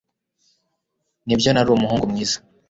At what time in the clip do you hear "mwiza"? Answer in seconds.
2.11-2.37